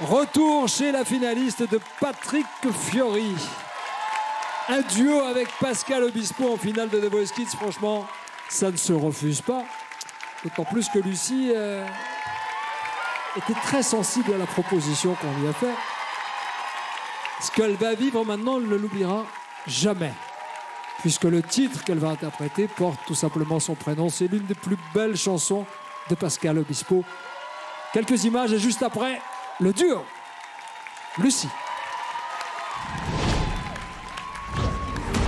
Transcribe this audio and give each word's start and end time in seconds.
Retour 0.00 0.68
chez 0.68 0.92
la 0.92 1.04
finaliste 1.04 1.68
de 1.68 1.80
Patrick 1.98 2.46
Fiori. 2.88 3.34
Un 4.68 4.80
duo 4.82 5.18
avec 5.22 5.48
Pascal 5.58 6.04
Obispo 6.04 6.52
en 6.52 6.56
finale 6.56 6.88
de 6.88 7.00
The 7.00 7.10
Voice 7.10 7.32
Kids, 7.34 7.56
franchement, 7.56 8.06
ça 8.48 8.70
ne 8.70 8.76
se 8.76 8.92
refuse 8.92 9.40
pas. 9.40 9.64
D'autant 10.44 10.64
plus 10.64 10.88
que 10.88 11.00
Lucie 11.00 11.50
euh, 11.52 11.84
était 13.36 13.58
très 13.60 13.82
sensible 13.82 14.32
à 14.34 14.38
la 14.38 14.46
proposition 14.46 15.16
qu'on 15.16 15.40
lui 15.40 15.48
a 15.48 15.52
faite. 15.52 15.74
Ce 17.40 17.50
qu'elle 17.50 17.74
va 17.74 17.94
vivre 17.94 18.24
maintenant, 18.24 18.58
elle 18.58 18.68
ne 18.68 18.76
l'oubliera 18.76 19.26
jamais. 19.66 20.12
Puisque 21.00 21.24
le 21.24 21.42
titre 21.42 21.82
qu'elle 21.82 21.98
va 21.98 22.10
interpréter 22.10 22.68
porte 22.68 23.00
tout 23.04 23.16
simplement 23.16 23.58
son 23.58 23.74
prénom. 23.74 24.10
C'est 24.10 24.28
l'une 24.28 24.46
des 24.46 24.54
plus 24.54 24.78
belles 24.94 25.16
chansons 25.16 25.66
de 26.08 26.14
Pascal 26.14 26.56
Obispo. 26.58 27.04
Quelques 27.92 28.22
images 28.22 28.52
et 28.52 28.60
juste 28.60 28.84
après, 28.84 29.20
le 29.60 29.72
duo. 29.72 30.04
Lucie. 31.18 31.48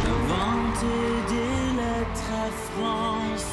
Inventer 0.07 0.87
des 1.29 1.77
lettres 1.77 2.31
à 2.33 2.51
France. 2.71 3.47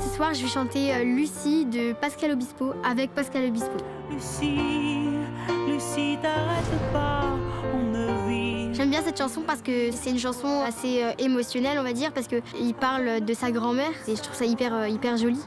Ce 0.00 0.16
soir, 0.16 0.34
je 0.34 0.42
vais 0.42 0.48
chanter 0.48 0.92
euh, 0.92 1.04
Lucie 1.04 1.66
de 1.66 1.92
Pascal 1.92 2.32
Obispo 2.32 2.74
avec 2.84 3.14
Pascal 3.14 3.44
Obispo. 3.44 3.76
Lucie, 4.10 5.20
Lucie, 5.68 6.18
t'arrête 6.20 6.92
pas, 6.92 7.26
on 7.72 7.78
ne 7.78 8.28
vit. 8.28 8.74
J'aime 8.74 8.90
bien 8.90 9.02
cette 9.02 9.18
chanson 9.18 9.42
parce 9.46 9.62
que 9.62 9.92
c'est 9.92 10.10
une 10.10 10.18
chanson 10.18 10.62
assez 10.66 11.04
euh, 11.04 11.12
émotionnelle, 11.18 11.78
on 11.78 11.84
va 11.84 11.92
dire, 11.92 12.12
parce 12.12 12.26
qu'il 12.26 12.74
parle 12.74 13.20
de 13.20 13.34
sa 13.34 13.52
grand-mère 13.52 13.92
et 14.08 14.16
je 14.16 14.20
trouve 14.20 14.34
ça 14.34 14.46
hyper, 14.46 14.74
euh, 14.74 14.88
hyper 14.88 15.16
joli. 15.16 15.38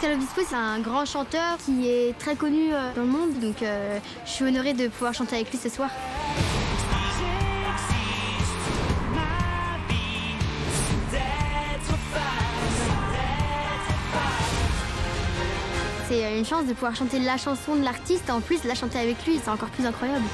Pascal 0.00 0.16
Obispo, 0.16 0.40
c'est 0.48 0.56
un 0.56 0.78
grand 0.80 1.04
chanteur 1.04 1.58
qui 1.58 1.86
est 1.86 2.18
très 2.18 2.34
connu 2.34 2.72
euh, 2.72 2.90
dans 2.94 3.02
le 3.02 3.06
monde, 3.06 3.38
donc 3.38 3.62
euh, 3.62 3.98
je 4.24 4.30
suis 4.30 4.44
honorée 4.46 4.72
de 4.72 4.88
pouvoir 4.88 5.12
chanter 5.12 5.36
avec 5.36 5.50
lui 5.50 5.58
ce 5.58 5.68
soir. 5.68 5.90
C'est 16.08 16.38
une 16.38 16.46
chance 16.46 16.64
de 16.64 16.72
pouvoir 16.72 16.96
chanter 16.96 17.18
la 17.18 17.36
chanson 17.36 17.76
de 17.76 17.84
l'artiste, 17.84 18.30
en 18.30 18.40
plus 18.40 18.64
la 18.64 18.74
chanter 18.74 19.00
avec 19.00 19.26
lui, 19.26 19.38
c'est 19.44 19.50
encore 19.50 19.68
plus 19.68 19.84
incroyable. 19.84 20.24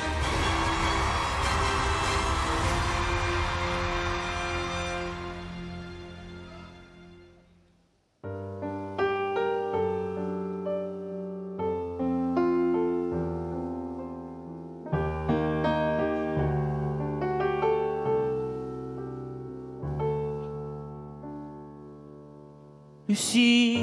Lucie, 23.09 23.79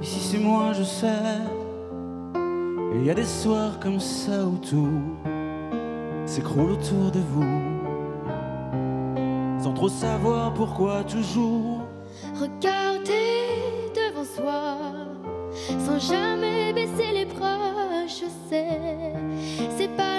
ici 0.00 0.20
c'est 0.20 0.38
moi, 0.38 0.72
je 0.72 0.84
sais. 0.84 1.08
Il 2.94 3.04
y 3.04 3.10
a 3.10 3.14
des 3.14 3.24
soirs 3.24 3.80
comme 3.80 3.98
ça 3.98 4.44
où 4.44 4.56
tout 4.58 5.02
s'écroule 6.26 6.70
autour 6.70 7.10
de 7.10 7.18
vous. 7.18 7.42
Sans 9.60 9.72
trop 9.72 9.88
savoir 9.88 10.54
pourquoi 10.54 11.02
toujours. 11.02 11.80
Regarder 12.40 13.90
devant 13.96 14.24
soi, 14.24 14.76
sans 15.80 15.98
jamais 15.98 16.72
baisser 16.72 17.10
les 17.12 17.24
bras, 17.24 18.06
je 18.06 18.26
sais, 18.48 19.88
pas 19.96 20.13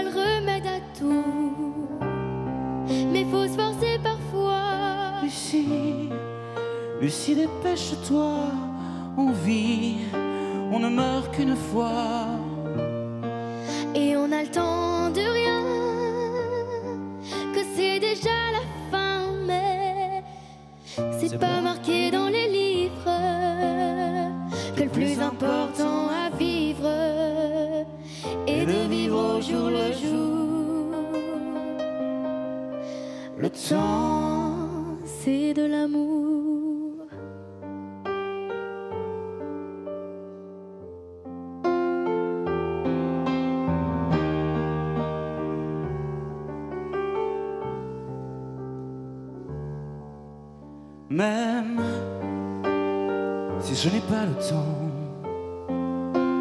Lucie, 7.01 7.35
dépêche-toi, 7.35 8.37
on 9.17 9.31
vit, 9.31 9.97
on 10.71 10.79
ne 10.79 10.87
meurt 10.87 11.35
qu'une 11.35 11.55
fois. 11.55 12.27
Et 13.93 14.15
on 14.15 14.31
a 14.31 14.41
le 14.43 14.47
temps 14.47 15.09
de 15.09 15.19
rien, 15.19 15.63
que 17.53 17.61
c'est 17.75 17.99
déjà 17.99 18.37
la 18.53 18.63
fin, 18.89 19.31
mais 19.45 20.23
c'est 21.19 21.37
pas 21.37 21.57
bon. 21.57 21.63
marqué 21.63 22.11
dans 22.11 22.29
les 22.29 22.47
livres 22.47 23.19
que 24.77 24.83
le 24.83 24.89
plus 24.89 25.19
important 25.19 26.07
à 26.07 26.29
vivre 26.37 26.89
est 28.47 28.65
de 28.65 28.89
vivre 28.89 29.37
au 29.37 29.41
jour 29.41 29.69
le 29.69 29.91
jour. 29.91 30.95
Le 33.37 33.49
temps, 33.49 34.97
c'est 35.03 35.53
de 35.53 35.65
l'amour. 35.65 36.24
Même 51.15 51.79
si 53.61 53.73
je 53.73 53.87
n'ai 53.87 54.01
pas 54.01 54.25
le 54.25 54.33
temps 54.49 54.91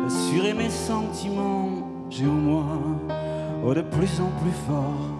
d'assurer 0.02 0.52
mes 0.52 0.68
sentiments, 0.68 1.70
j'ai 2.10 2.26
au 2.26 2.32
moins 2.32 2.80
oh, 3.64 3.72
de 3.72 3.82
plus 3.82 4.20
en 4.20 4.32
plus 4.42 4.56
fort 4.66 5.12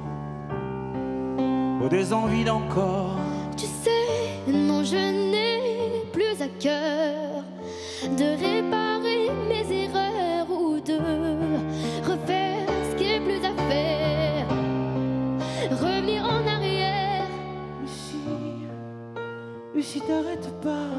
oh, 1.85 1.89
des 1.89 2.13
envies 2.13 2.43
d'encore. 2.43 3.17
Tu 3.57 3.67
sais, 3.67 4.51
non, 4.53 4.83
je 4.83 4.97
n'ai 5.31 6.03
plus 6.13 6.43
à 6.43 6.49
cœur 6.59 7.45
de 8.19 8.25
réparer 8.25 8.94
Lucie, 19.95 20.07
t'arrête 20.07 20.61
pas. 20.61 20.91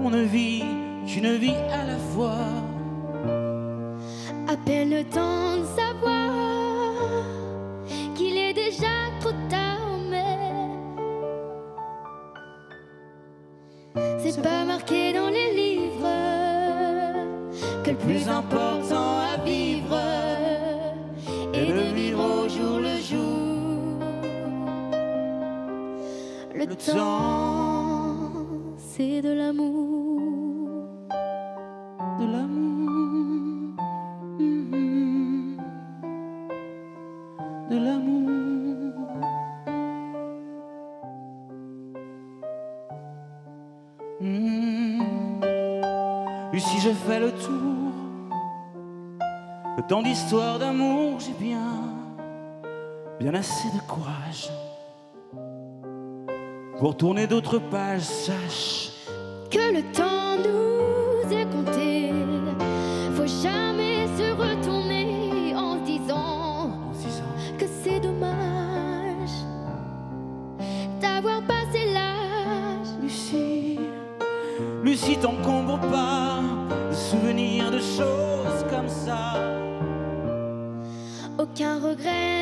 On 0.00 0.10
ne 0.10 0.22
vit 0.22 0.64
qu'une 1.06 1.36
vie 1.36 1.54
à 1.70 1.84
la 1.84 1.98
fois. 1.98 2.38
à 4.48 4.56
peine 4.56 4.90
le 4.90 5.04
temps 5.04 5.56
de 5.58 5.64
savoir 5.80 6.32
qu'il 8.14 8.36
est 8.36 8.54
déjà 8.54 8.94
trop 9.20 9.32
tard, 9.48 9.98
mais 10.10 10.68
c'est 14.18 14.42
pas 14.42 14.64
marqué 14.64 15.12
dans 15.12 15.28
les 15.28 15.52
livres 15.54 16.08
que 17.84 17.90
le 17.90 17.96
plus 17.96 18.28
important 18.28 19.18
à 19.32 19.36
vivre 19.44 19.98
est 21.54 21.66
de 21.66 21.94
vivre 21.94 22.24
au 22.42 22.48
jour 22.48 22.78
le 22.80 22.96
jour. 23.00 23.42
Le, 26.54 26.66
temps, 26.66 27.71
c'est 28.94 29.22
de 29.22 29.32
l'amour. 29.32 30.20
de 32.20 32.26
l'amour. 32.34 33.76
De 37.70 37.76
l'amour. 37.86 39.08
Mhm. 44.20 45.40
Lucie, 46.52 46.80
je 46.80 46.90
fais 46.90 47.20
le 47.20 47.32
tour. 47.32 47.92
De 49.78 49.82
tant 49.88 50.02
d'histoires 50.02 50.58
d'amour, 50.58 51.18
j'ai 51.18 51.36
bien, 51.46 51.70
bien 53.18 53.32
assez 53.32 53.68
de 53.70 53.80
courage. 53.88 54.50
Pour 56.78 56.96
tourner 56.96 57.26
d'autres 57.26 57.58
pages, 57.58 58.02
sache 58.02 58.91
que 59.52 59.74
le 59.76 59.82
temps 59.92 60.38
nous 60.38 61.30
est 61.30 61.44
compté. 61.44 62.12
Faut 63.14 63.26
jamais 63.26 64.06
se 64.16 64.32
retourner 64.32 65.54
en 65.54 65.78
se 65.78 65.84
disant 65.84 66.70
en 66.90 67.58
que 67.58 67.66
c'est 67.82 68.00
dommage 68.00 69.36
d'avoir 71.02 71.42
passé 71.42 71.80
l'âge. 71.92 72.88
Lucie, 73.02 73.78
Lucie, 74.82 75.18
t'encombre 75.18 75.78
pas 75.80 76.40
de 76.90 76.94
souvenirs 76.94 77.70
de 77.70 77.78
choses 77.78 78.64
comme 78.70 78.88
ça. 78.88 79.34
Aucun 81.38 81.78
regret 81.78 82.41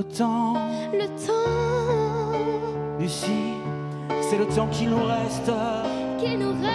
Le 0.00 0.06
temps, 0.16 0.54
le 0.94 1.06
temps 1.26 2.38
Lucie, 2.98 3.52
c'est 4.22 4.38
le 4.38 4.46
temps 4.46 4.66
qui 4.68 4.86
nous 4.86 5.04
reste. 5.04 5.52
qui 6.18 6.38
nous 6.38 6.52
reste, 6.52 6.70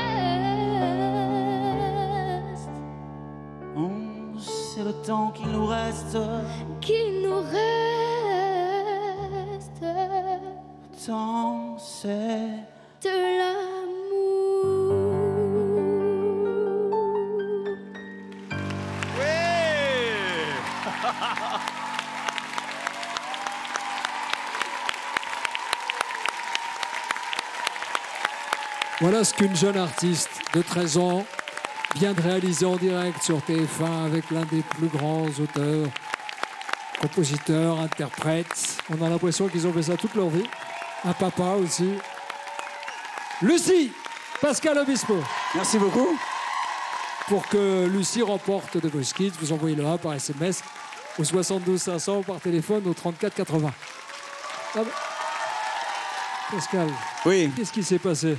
Oh, 3.76 3.90
c'est 4.38 4.84
le 4.84 4.94
temps 4.94 5.32
qui 5.32 5.48
nous 5.48 5.66
reste. 5.66 6.20
qui 6.82 6.94
nous 7.24 7.40
reste. 9.56 9.82
Le 9.82 11.08
temps, 11.08 11.78
c'est. 11.80 12.65
Voilà 29.08 29.24
ce 29.24 29.36
qu'une 29.36 29.56
jeune 29.56 29.78
artiste 29.78 30.32
de 30.56 30.64
13 30.64 30.98
ans 30.98 31.24
vient 31.98 32.14
de 32.14 32.22
réaliser 32.24 32.66
en 32.66 32.76
direct 32.76 33.22
sur 33.22 33.38
TF1 33.38 34.04
avec 34.04 34.32
l'un 34.32 34.46
des 34.46 34.64
plus 34.64 34.88
grands 34.88 35.28
auteurs, 35.28 35.86
compositeurs, 37.00 37.80
interprètes. 37.82 38.82
On 38.90 39.06
a 39.06 39.08
l'impression 39.08 39.48
qu'ils 39.48 39.68
ont 39.68 39.74
fait 39.74 39.84
ça 39.84 39.96
toute 39.96 40.16
leur 40.16 40.30
vie. 40.30 40.48
Un 41.04 41.14
papa 41.14 41.52
aussi. 41.62 41.88
Lucie 43.44 43.92
Pascal 44.42 44.80
Obispo. 44.80 45.20
Merci 45.54 45.78
beaucoup. 45.78 46.18
Pour 47.28 47.48
que 47.48 47.86
Lucie 47.86 48.24
remporte 48.24 48.78
de 48.78 48.90
Voice 48.90 49.14
Kids, 49.16 49.34
vous 49.40 49.54
envoyez 49.54 49.76
le 49.76 49.86
1 49.86 50.00
par 50.00 50.16
SMS 50.16 50.64
au 51.20 51.24
72 51.24 51.80
500 51.80 52.18
ou 52.18 52.24
par 52.24 52.40
téléphone 52.40 52.88
au 52.88 52.96
34 52.96 53.36
80. 53.36 53.72
Ah 54.74 54.80
bah. 54.80 54.84
Pascal, 56.50 56.88
Oui, 57.24 57.52
qu'est-ce 57.56 57.72
qui 57.72 57.84
s'est 57.84 58.00
passé? 58.00 58.36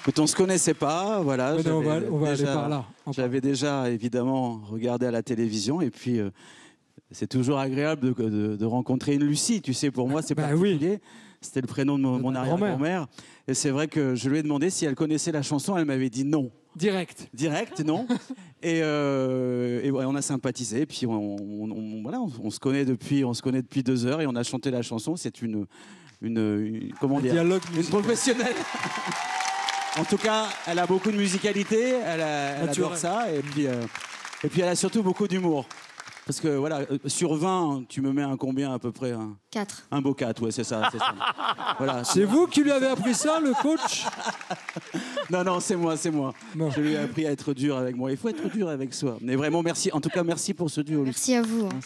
Écoute, 0.00 0.18
on 0.18 0.26
se 0.26 0.36
connaissait 0.36 0.74
pas, 0.74 1.20
voilà. 1.20 1.54
Non, 1.62 1.78
on 1.78 1.80
va, 1.82 1.98
on 2.10 2.18
va 2.18 2.28
aller 2.28 2.38
déjà- 2.38 2.54
par 2.54 2.68
là. 2.68 2.84
J'avais 3.12 3.40
déjà 3.40 3.88
évidemment 3.90 4.60
regardé 4.70 5.06
à 5.06 5.10
la 5.10 5.22
télévision 5.22 5.80
et 5.80 5.90
puis 5.90 6.18
euh, 6.18 6.30
c'est 7.10 7.26
toujours 7.28 7.58
agréable 7.58 8.14
de, 8.14 8.28
de- 8.28 8.56
de 8.56 8.64
rencontrer 8.64 9.14
une 9.14 9.24
Lucie. 9.24 9.60
Tu 9.62 9.74
sais, 9.74 9.90
pour 9.90 10.08
moi, 10.08 10.22
c'est 10.22 10.34
Bah 10.34 10.48
oui. 10.54 10.70
particulier. 10.72 11.00
C'était 11.42 11.62
le 11.62 11.66
prénom 11.66 11.96
de 11.96 12.02
mon, 12.02 12.34
arrière-grand-mère. 12.34 13.06
Et 13.48 13.54
c'est 13.54 13.70
vrai 13.70 13.88
que 13.88 14.14
je 14.14 14.28
lui 14.28 14.38
ai 14.38 14.42
demandé 14.42 14.68
si 14.68 14.84
elle 14.84 14.94
connaissait 14.94 15.32
la 15.32 15.40
chanson. 15.40 15.74
Elle 15.76 15.86
m'avait 15.86 16.10
dit 16.10 16.24
non. 16.24 16.50
Direct. 16.76 17.28
Direct, 17.32 17.80
non. 17.80 18.06
et, 18.62 18.80
euh, 18.82 19.80
et 19.82 19.90
ouais, 19.90 20.04
on 20.06 20.14
a 20.16 20.20
sympathisé. 20.22 20.84
Puis 20.84 21.06
on, 21.06 21.36
on- 21.40 21.70
on- 21.70 22.02
voilà, 22.02 22.20
on, 22.20 22.50
se 22.50 22.60
connaît 22.60 22.84
depuis, 22.84 23.24
on 23.24 23.32
se 23.32 23.40
connaît 23.40 23.62
depuis 23.62 23.82
deux 23.82 24.04
heures 24.04 24.20
et 24.20 24.26
on 24.26 24.36
a 24.36 24.42
chanté 24.42 24.70
la 24.70 24.82
chanson. 24.82 25.16
C'est 25.16 25.40
une, 25.40 25.64
une, 26.20 26.38
une- 26.38 26.92
comment 27.00 27.20
dire, 27.20 27.32
dialogue 27.32 27.62
une 27.74 27.84
professionnelle. 27.84 28.54
en 30.00 30.04
tout 30.04 30.16
cas, 30.18 30.46
elle 30.66 30.78
a 30.78 30.86
beaucoup 30.86 31.10
de 31.10 31.16
musicalité. 31.16 31.90
Elle, 32.04 32.20
a- 32.22 32.50
elle 32.62 32.68
adore 32.70 32.96
ça. 32.96 33.30
Et 33.32 33.40
puis, 33.40 33.66
euh, 33.66 33.82
et 34.42 34.48
puis, 34.48 34.60
elle 34.62 34.68
a 34.70 34.74
surtout 34.76 35.02
beaucoup 35.02 35.28
d'humour. 35.28 35.66
Parce 36.26 36.38
que 36.40 36.48
voilà, 36.48 36.80
euh, 36.90 36.98
sur 37.06 37.34
20, 37.34 37.84
tu 37.88 38.00
me 38.00 38.12
mets 38.12 38.22
un 38.22 38.36
combien 38.36 38.72
à 38.72 38.78
peu 38.78 38.92
près 38.92 39.10
Un, 39.12 39.36
4. 39.50 39.82
un 39.90 40.00
beau 40.00 40.14
4, 40.14 40.42
ouais, 40.42 40.52
c'est 40.52 40.62
ça. 40.64 40.88
c'est 40.92 40.98
ça. 40.98 41.14
voilà. 41.78 42.04
C'est 42.04 42.24
vous 42.24 42.46
qui 42.46 42.62
lui 42.62 42.70
avez 42.70 42.86
appris 42.86 43.14
ça, 43.14 43.40
le 43.40 43.52
coach? 43.54 44.04
Non, 45.30 45.44
non, 45.44 45.60
c'est 45.60 45.76
moi, 45.76 45.96
c'est 45.96 46.10
moi. 46.10 46.32
Je 46.74 46.80
lui 46.80 46.92
ai 46.94 46.98
appris 46.98 47.24
à 47.26 47.30
être 47.30 47.54
dur 47.54 47.76
avec 47.76 47.94
moi. 47.96 48.10
Il 48.10 48.16
faut 48.16 48.28
être 48.28 48.48
dur 48.52 48.68
avec 48.68 48.92
soi. 48.92 49.16
Mais 49.20 49.36
vraiment, 49.36 49.62
merci. 49.62 49.90
En 49.92 50.00
tout 50.00 50.08
cas, 50.08 50.24
merci 50.24 50.54
pour 50.54 50.68
ce 50.70 50.80
duo. 50.80 51.02
Merci 51.04 51.36
à 51.36 51.42
vous. 51.42 51.66
hein. 51.66 51.78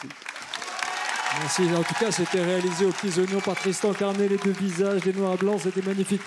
Merci. 1.40 1.62
En 1.76 1.82
tout 1.82 1.94
cas, 2.00 2.10
c'était 2.10 2.42
réalisé 2.42 2.86
aux 2.86 2.90
petits 2.92 3.18
oignons 3.20 3.40
par 3.40 3.54
Tristan 3.56 3.92
Carnet, 3.92 4.28
les 4.28 4.38
deux 4.38 4.52
visages, 4.52 5.04
les 5.04 5.12
noirs 5.12 5.34
et 5.34 5.36
blancs, 5.36 5.60
c'était 5.62 5.82
magnifique. 5.82 6.22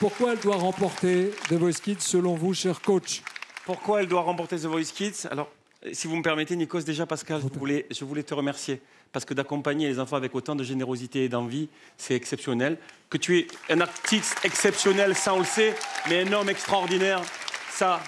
Pourquoi 0.00 0.32
elle 0.32 0.40
doit 0.40 0.56
remporter 0.56 1.30
The 1.48 1.52
Voice 1.52 1.80
Kids 1.82 2.00
selon 2.00 2.34
vous, 2.34 2.52
cher 2.52 2.80
coach 2.80 3.22
Pourquoi 3.64 4.00
elle 4.00 4.08
doit 4.08 4.22
remporter 4.22 4.56
The 4.56 4.66
Voice 4.66 4.92
Kids 4.92 5.28
Alors, 5.30 5.48
si 5.92 6.08
vous 6.08 6.16
me 6.16 6.22
permettez, 6.22 6.56
Nikos, 6.56 6.80
déjà, 6.80 7.06
Pascal, 7.06 7.40
je 7.40 7.58
voulais, 7.58 7.86
je 7.90 8.04
voulais 8.04 8.24
te 8.24 8.34
remercier. 8.34 8.82
Parce 9.12 9.24
que 9.24 9.34
d'accompagner 9.34 9.86
les 9.86 10.00
enfants 10.00 10.16
avec 10.16 10.34
autant 10.34 10.56
de 10.56 10.64
générosité 10.64 11.24
et 11.24 11.28
d'envie, 11.28 11.68
c'est 11.96 12.14
exceptionnel. 12.14 12.76
Que 13.08 13.18
tu 13.18 13.38
es 13.38 13.46
un 13.70 13.80
artiste 13.80 14.36
exceptionnel, 14.42 15.14
ça 15.14 15.32
on 15.32 15.38
le 15.38 15.44
sait, 15.44 15.76
mais 16.08 16.26
un 16.26 16.32
homme 16.32 16.48
extraordinaire, 16.48 17.22
ça, 17.70 18.00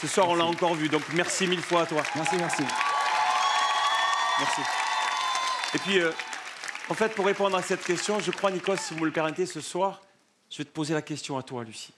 ce 0.00 0.06
soir, 0.06 0.30
on 0.30 0.36
l'a 0.36 0.46
encore 0.46 0.74
vu. 0.74 0.88
Donc, 0.88 1.02
merci 1.12 1.46
mille 1.46 1.60
fois 1.60 1.82
à 1.82 1.86
toi. 1.86 2.02
Merci, 2.16 2.36
merci. 2.38 2.62
Merci. 4.38 4.60
Et 5.74 5.78
puis, 5.78 5.98
euh, 6.00 6.10
en 6.88 6.94
fait, 6.94 7.14
pour 7.14 7.26
répondre 7.26 7.56
à 7.56 7.62
cette 7.62 7.84
question, 7.84 8.18
je 8.20 8.30
crois, 8.30 8.50
Nikos, 8.50 8.76
si 8.76 8.94
vous 8.94 9.00
me 9.00 9.06
le 9.06 9.12
permettez, 9.12 9.44
ce 9.44 9.60
soir, 9.60 10.00
je 10.54 10.58
vais 10.58 10.64
te 10.64 10.70
poser 10.70 10.94
la 10.94 11.02
question 11.02 11.36
à 11.36 11.42
toi, 11.42 11.64
Lucie. 11.64 11.92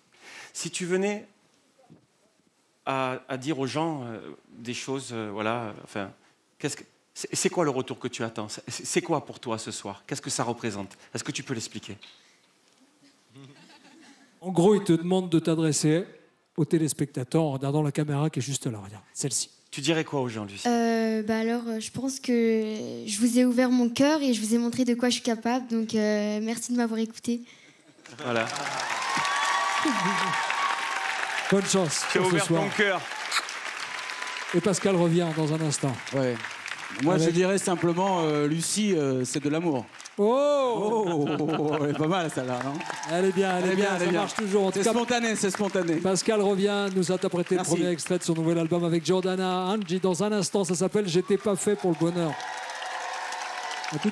Si 0.55 0.71
tu 0.71 0.87
venais 0.87 1.27
à, 2.87 3.21
à 3.29 3.37
dire 3.37 3.59
aux 3.59 3.67
gens 3.67 4.05
euh, 4.05 4.19
des 4.49 4.73
choses, 4.73 5.11
euh, 5.13 5.29
voilà, 5.31 5.75
enfin, 5.85 6.11
qu'est-ce 6.59 6.79
que, 6.79 6.85
c'est, 7.13 7.51
quoi 7.51 7.65
le 7.65 7.71
retour 7.71 7.99
que 7.99 8.09
tu 8.09 8.23
attends? 8.23 8.49
C'est, 8.67 9.03
quoi 9.03 9.27
pour 9.27 9.41
toi 9.41 9.59
ce 9.59 9.71
soir? 9.71 10.05
Qu'est-ce 10.07 10.23
que 10.23 10.31
ça 10.31 10.43
représente? 10.43 10.97
Est-ce 11.15 11.23
que 11.23 11.33
tu 11.33 11.43
peux 11.43 11.53
l'expliquer? 11.53 11.99
En 14.41 14.53
gros, 14.53 14.75
il 14.75 14.85
te 14.85 14.95
demande 14.95 15.29
de 15.29 15.39
t'adresser 15.39 16.07
aux 16.57 16.65
téléspectateurs 16.65 17.43
en 17.43 17.53
regardant 17.53 17.83
la 17.83 17.93
caméra 17.93 18.31
qui 18.31 18.39
est 18.39 18.43
juste 18.43 18.67
là, 18.67 18.79
regarde, 18.79 19.05
celle-ci. 19.13 19.51
Tu 19.71 19.83
dirais 19.83 20.05
quoi 20.05 20.23
aux 20.23 20.29
gens, 20.29 20.47
Lucie? 20.47 20.67
Euh, 20.67 21.23
bah 21.23 21.41
alors, 21.41 21.79
je 21.79 21.91
pense 21.91 22.21
que 22.21 22.33
je 22.33 23.19
vous 23.19 23.39
ai 23.39 23.45
ouvert 23.45 23.71
mon 23.71 23.91
cœur 23.91 24.23
et 24.23 24.33
je 24.33 24.41
vous 24.41 24.55
ai 24.55 24.59
montré 24.59 24.87
de 24.87 24.95
quoi 24.95 25.11
je 25.11 25.15
suis 25.15 25.23
capable. 25.23 25.67
Donc, 25.69 25.95
euh, 25.95 26.41
merci 26.43 26.73
de 26.73 26.79
m'avoir 26.79 27.01
écouté. 27.01 27.43
Voilà. 28.23 28.47
Bonne 31.51 31.65
chance 31.67 32.05
Tu 32.11 32.19
as 32.19 32.21
pour 32.23 32.31
ce 32.31 32.35
ouvert 32.35 32.47
soir. 32.47 32.63
ton 32.63 32.69
cœur. 32.71 33.01
Et 34.55 34.61
Pascal 34.61 34.97
revient 34.97 35.27
dans 35.37 35.53
un 35.53 35.61
instant. 35.61 35.93
Ouais. 36.13 36.35
Moi, 37.03 37.19
je 37.19 37.31
dirais 37.31 37.59
simplement, 37.59 38.21
euh, 38.23 38.47
Lucie, 38.49 38.95
euh, 38.97 39.25
c'est 39.25 39.43
de 39.43 39.49
l'amour. 39.49 39.85
Oh, 40.19 41.27
Oh, 41.39 41.77
elle 41.85 41.91
est 41.91 41.99
pas 41.99 42.07
mal 42.07 42.31
celle-là, 42.35 42.59
non 42.65 42.73
Elle 43.13 43.27
est 43.27 43.33
bien, 43.33 43.59
elle, 43.59 43.73
est 43.73 43.77
bien, 43.77 43.89
elle 43.95 43.99
ça 44.01 44.07
bien. 44.11 44.21
marche 44.21 44.35
toujours. 44.35 44.71
C'est 44.73 44.83
spontané, 44.85 45.37
c'est 45.37 45.51
spontané. 45.51 45.97
Pascal 45.97 46.41
revient 46.41 46.87
nous 46.95 47.13
interpréter 47.13 47.57
Merci. 47.57 47.73
le 47.73 47.77
premier 47.77 47.91
extrait 47.93 48.19
de 48.19 48.23
son 48.23 48.33
nouvel 48.35 48.59
album 48.59 48.83
avec 48.85 49.05
Jordana 49.05 49.67
Angie. 49.67 50.01
Dans 50.01 50.23
un 50.25 50.33
instant, 50.33 50.65
ça 50.65 50.75
s'appelle 50.75 51.07
J'étais 51.07 51.37
pas 51.37 51.55
fait 51.55 51.77
pour 51.77 51.91
le 51.91 51.97
bonheur. 51.99 52.31
À 52.31 53.91
tout 53.91 53.97
de 53.99 54.03